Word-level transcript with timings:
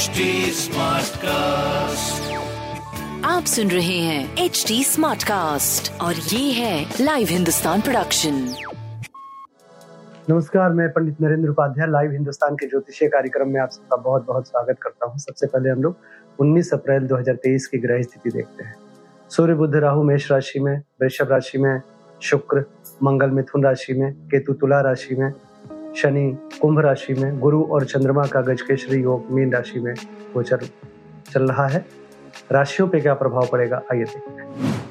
HD 0.00 0.26
Smartcast. 0.56 2.28
आप 3.24 3.44
सुन 3.44 3.70
रहे 3.70 3.98
हैं 3.98 4.44
एच 4.44 4.64
डी 4.68 4.84
स्मार्ट 4.84 5.22
कास्ट 5.22 5.90
और 6.00 6.14
ये 6.14 6.52
है 6.52 6.84
लाइव 7.00 7.28
हिंदुस्तान 7.30 7.80
प्रोडक्शन 7.80 8.38
नमस्कार 10.30 10.72
मैं 10.72 10.88
पंडित 10.92 11.20
नरेंद्र 11.20 11.50
उपाध्याय 11.50 11.90
लाइव 11.90 12.12
हिंदुस्तान 12.12 12.54
के 12.54 12.66
ज्योतिषीय 12.66 13.08
कार्यक्रम 13.08 13.48
में 13.48 13.60
आप 13.60 13.70
सबका 13.70 13.96
बहुत 13.96 14.26
बहुत 14.26 14.48
स्वागत 14.48 14.78
करता 14.82 15.06
हूँ। 15.06 15.18
सबसे 15.18 15.46
पहले 15.46 15.70
हम 15.70 15.82
लोग 15.82 15.96
19 16.38 16.72
अप्रैल 16.74 17.06
2023 17.08 17.66
की 17.66 17.78
ग्रह 17.78 18.02
स्थिति 18.02 18.30
देखते 18.30 18.64
हैं। 18.64 18.74
सूर्य 19.30 19.54
बुध 19.54 19.76
राहु 19.76 20.02
मेष 20.02 20.30
राशि 20.32 20.60
में 20.60 20.76
वृषभ 21.02 21.32
राशि 21.32 21.58
में 21.58 21.80
शुक्र 22.22 22.64
मंगल 23.02 23.30
मिथुन 23.30 23.64
राशि 23.64 23.94
में 23.94 24.12
केतु 24.12 24.52
तुला 24.52 24.80
राशि 24.80 25.14
में 25.14 25.32
शनि 25.96 26.38
कुंभ 26.62 26.78
राशि 26.78 27.14
में, 27.14 27.38
गुरु 27.40 27.62
और 27.64 27.84
चंद्रमा 27.84 28.24
का 28.26 28.40
गजकेशरी 28.40 29.02
योग 29.02 29.30
मीन 29.30 29.52
राशि 29.52 29.80
में 29.80 29.94
गोचर 30.34 30.60
चल 31.32 31.48
रहा 31.48 31.66
है। 31.66 31.84
राशियों 32.52 32.88
पे 32.88 33.00
क्या 33.00 33.14
प्रभाव 33.14 33.48
पड़ेगा? 33.52 33.82
आइए 33.92 34.04
देखते 34.04 34.42
हैं। 34.42 34.82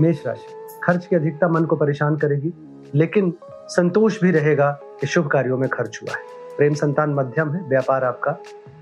मेष 0.00 0.26
राशि, 0.26 0.54
खर्च 0.84 1.06
की 1.06 1.16
अधिकता 1.16 1.48
मन 1.48 1.64
को 1.64 1.76
परेशान 1.76 2.16
करेगी, 2.16 2.52
लेकिन 2.94 3.32
संतोष 3.68 4.20
भी 4.22 4.30
रहेगा 4.30 4.70
कि 5.00 5.06
शुभ 5.06 5.26
कार्यों 5.26 5.58
में 5.58 5.68
खर्च 5.70 6.00
हुआ 6.02 6.16
है। 6.16 6.56
प्रेम 6.56 6.74
संतान 6.74 7.14
मध्यम 7.14 7.52
है, 7.52 7.68
व्यापार 7.68 8.04
आपका 8.04 8.36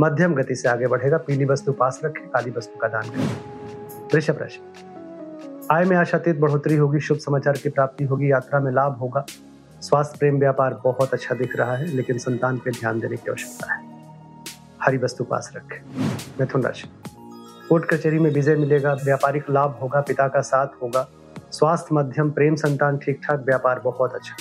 मध्यम 0.00 0.34
गति 0.34 0.54
से 0.54 0.68
आगे 0.68 0.86
बढ़ेगा, 0.86 1.16
पीली 1.16 1.44
वस्तु 1.44 1.72
पास 1.72 2.00
रखें, 2.04 2.26
काली 2.28 2.50
वस्तु 2.50 2.78
का 2.78 2.88
दान 2.88 3.02
करें। 3.02 3.26
वृषभ 4.14 4.38
राशि, 4.40 4.60
आय 5.70 5.84
में 5.84 5.96
आशातीत 5.96 6.38
बढ़ोतरी 6.38 6.76
होगी, 6.76 7.00
शुभ 7.00 7.18
समाचार 7.18 7.56
की 7.56 7.68
प्राप्ति 7.68 8.04
होगी, 8.04 8.30
यात्रा 8.30 8.60
में 8.60 8.72
लाभ 8.72 8.92
होगा। 8.92 9.24
स्वास्थ्य 9.84 10.18
प्रेम 10.18 10.38
व्यापार 10.38 10.74
बहुत 10.84 11.12
अच्छा 11.12 11.34
दिख 11.34 11.56
रहा 11.56 11.76
है, 11.76 11.86
लेकिन 11.86 12.18
संतान 12.18 12.58
पे 12.58 12.70
ध्यान 12.70 13.00
देने 13.00 13.16
की 13.16 13.30
आवश्यकता 13.30 13.74
है। 13.74 13.82
हरी 14.82 14.98
वस्तु 14.98 15.24
पास 15.24 15.52
रखें। 15.56 15.82
मिथुन 16.40 16.62
राशि। 16.62 16.88
कोर्ट 17.68 17.84
कचहरी 17.84 18.18
में 18.18 18.30
विजय 18.30 18.54
मिलेगा, 18.54 18.92
व्यापारिक 18.94 19.50
लाभ 19.50 19.78
होगा, 19.82 20.00
पिता 20.00 20.28
का 20.28 20.40
साथ 20.40 20.66
होगा। 20.82 21.08
स्वास्थ्य 21.50 21.88
मध्यम, 21.92 22.30
प्रेम 22.30 22.54
संतान 22.54 22.98
ठीक 22.98 23.20
ठाक 23.24 23.40
व्यापार 23.40 23.80
बहुत 23.80 24.14
अच्छा। 24.14 24.36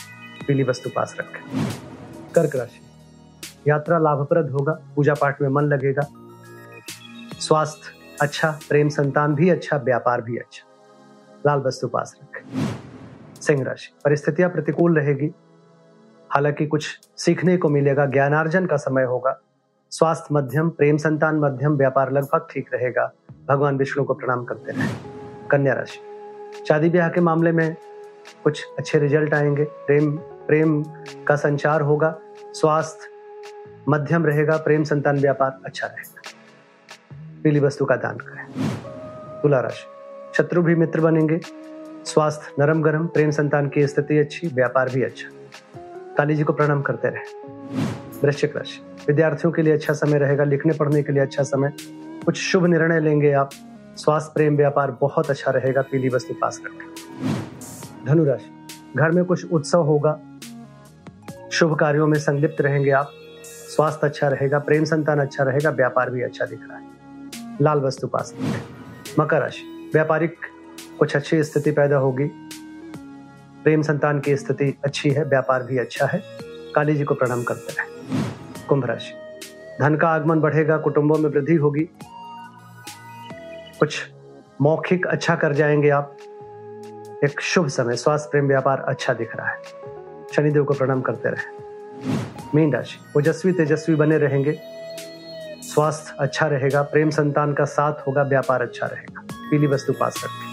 पीली 0.47 0.63
वस्तु 0.63 0.89
पास 0.89 1.15
रखें। 1.19 1.67
कर्क 2.35 2.55
राशि। 2.55 2.81
यात्रा 3.67 3.97
लाभप्रद 3.97 4.49
होगा 4.49 4.79
पूजा 4.95 5.13
पाठ 5.13 5.41
में 5.41 5.49
मन 5.49 5.63
लगेगा। 5.63 6.07
स्वास्थ्य 7.39 8.17
अच्छा 8.21 8.59
प्रेम 8.69 8.89
संतान 8.89 9.35
भी 9.35 9.49
अच्छा 9.49 9.77
व्यापार 9.77 10.21
भी 10.21 10.37
अच्छा। 10.37 10.67
लाल 11.47 11.59
वस्तु 11.59 11.87
पास 11.87 12.15
रखें। 12.23 12.63
सिंह 13.45 13.63
राशि। 13.63 13.93
परिस्थितियाँ 14.05 14.49
प्रतिकूल 14.49 14.99
रहेगी। 14.99 15.31
हालाँकि 16.29 16.67
कुछ 16.67 16.99
सीखने 17.17 17.57
को 17.57 17.69
मिलेगा, 17.69 18.05
ज्ञानार्जन 18.05 18.65
का 18.65 18.75
समय 18.75 19.03
होगा। 19.03 19.39
स्वास्थ्य 19.91 20.27
मध्यम, 20.31 20.69
प्रेम 20.69 20.97
संतान 20.97 21.35
मध्यम, 21.35 21.77
व्यापार 21.77 22.11
लगभग 22.11 22.47
ठीक 22.51 22.69
रहेगा। 22.73 23.13
भगवान 23.49 23.77
विष्णु 23.77 24.03
को 24.03 24.13
प्रणाम 24.13 24.45
करते 24.45 24.71
रहे 24.71 24.87
कन्या 25.51 25.73
राशि। 25.73 25.99
शादी 26.67 26.89
ब्याह 26.89 27.09
के 27.09 27.21
मामले 27.21 27.51
में 27.51 27.75
कुछ 28.43 28.65
अच्छे 28.79 28.99
रिज़ल्ट 28.99 29.33
आएँगे। 29.33 29.63
प्रेम 29.63 30.17
प्रेम 30.17 30.83
का 31.27 31.35
संचार 31.35 31.81
होगा। 31.81 32.19
स्वास्थ्य 32.53 33.07
मध्यम 33.89 34.25
रहेगा, 34.25 34.57
प्रेम 34.57 34.83
संतान 34.83 35.19
व्यापार 35.19 35.59
अच्छा 35.65 35.87
रहेगा। 35.87 36.21
पीली 37.43 37.59
वस्तु 37.59 37.85
का 37.85 37.95
दान 37.95 38.17
करें। 38.17 38.45
तुला 39.41 39.59
राशि। 39.59 39.85
शत्रु 40.37 40.61
भी 40.61 40.75
मित्र 40.75 41.01
बनेंगे। 41.01 41.62
स्वास्थ्य, 42.05 42.53
नरम 42.59 42.81
गरम, 42.81 43.07
प्रेम 43.07 43.31
संतान 43.31 43.69
की 43.69 43.87
स्थिति 43.87 44.17
अच्छी, 44.17 44.47
व्यापार 44.47 44.89
भी 44.89 45.03
अच्छा। 45.03 45.29
काली 46.17 46.35
जी 46.35 46.43
को 46.43 46.53
प्रणाम 46.53 46.81
करते 46.81 47.07
रहे। 47.07 47.47
वृश्चिक 48.23 48.57
राशि, 48.57 48.81
विद्यार्थियों 49.07 49.51
के 49.51 49.61
लिए 49.61 49.73
अच्छा 49.73 49.93
समय 49.93 50.17
रहेगा, 50.17 50.43
लिखने, 50.43 50.73
पढ़ने 50.73 51.03
के 51.03 51.11
लिए 51.11 51.21
अच्छा 51.21 51.43
समय। 51.43 51.73
कुछ 52.25 52.37
शुभ 52.37 52.65
निर्णय 52.65 52.99
लेंगे 52.99 53.31
आप। 53.31 53.49
स्वास्थ्य, 53.97 54.31
प्रेम, 54.35 54.57
व्यापार 54.57 54.97
बहुत 55.01 55.29
अच्छा 55.29 55.51
रहेगा, 55.51 55.81
पीली 55.81 56.09
वस्तु 56.09 56.33
पास 56.33 56.61
रखें 56.65 56.87
धनु 58.05 58.25
राशि, 58.25 58.67
घर 58.95 59.11
में 59.11 59.25
कुछ 59.25 59.51
उत्सव 59.51 59.81
होगा। 59.81 60.19
शुभ 61.51 61.79
कार्यों 61.79 62.07
में 62.07 62.19
संलिप्त 62.19 62.61
रहेंगे 62.61 62.91
आप। 62.91 63.11
स्वास्थ्य 63.43 64.07
अच्छा 64.07 64.27
रहेगा, 64.27 64.59
प्रेम 64.59 64.83
संतान 64.83 65.19
अच्छा 65.19 65.43
रहेगा, 65.43 65.69
व्यापार 65.69 66.09
भी 66.09 66.21
अच्छा 66.21 66.45
दिख 66.45 66.59
रहा 66.69 66.77
है। 66.77 66.87
लाल 67.61 67.79
वस्तु 67.79 68.07
पास 68.07 68.33
मकर 69.19 69.39
राशि, 69.39 69.89
व्यापारिक 69.93 70.35
कुछ 70.99 71.15
अच्छी 71.15 71.43
स्थिति 71.43 71.71
पैदा 71.71 71.97
होगी। 71.97 72.25
प्रेम 73.63 73.81
संतान 73.81 74.19
की 74.19 74.37
स्थिति 74.37 74.77
अच्छी 74.85 75.09
है, 75.09 75.23
व्यापार 75.23 75.63
भी 75.63 75.77
अच्छा 75.77 76.05
है। 76.05 76.23
काली 76.75 76.95
जी 76.95 77.03
को 77.03 77.15
प्रणाम 77.15 77.43
करते 77.43 77.73
रहे 77.73 77.93
कुंभ 78.67 78.85
राशि। 78.85 79.13
धन 79.81 79.95
का 79.95 80.07
आगमन 80.07 80.39
बढ़ेगा, 80.39 80.77
कुटुंबों 80.77 81.17
में 81.17 81.29
वृद्धि 81.29 81.55
होगी। 81.55 81.89
कुछ 83.79 84.01
मौखिक 84.61 85.07
अच्छा 85.07 85.35
कर 85.35 85.53
जाएँगे 85.53 85.89
आप। 85.89 86.17
एक 87.23 87.41
शुभ 87.41 87.67
समय, 87.67 87.95
स्वास्थ्य, 87.95 88.29
प्रेम, 88.31 88.47
व्यापार 88.47 88.79
अच्छा 88.79 89.13
दिख 89.13 89.35
रहा 89.35 89.49
है। 89.49 89.57
शनिदेव 90.35 90.63
को 90.63 90.73
प्रणाम 90.73 91.01
करते 91.01 91.29
रहे। 91.29 91.63
मीन 92.55 92.73
राशि। 92.73 93.19
ओजस्वी, 93.19 93.51
तेजस्वी 93.51 93.95
बने 93.95 94.17
रहेंगे। 94.17 94.59
स्वास्थ्य 95.61 96.15
अच्छा 96.19 96.47
रहेगा, 96.47 96.81
प्रेम 96.81 97.09
संतान 97.09 97.53
का 97.53 97.65
साथ 97.65 97.93
होगा, 98.07 98.21
व्यापार 98.21 98.61
अच्छा 98.61 98.85
रहेगा। 98.85 99.27
पीली 99.51 99.67
वस्तु 99.67 99.93
पास 99.93 100.21
रखें 100.25 100.52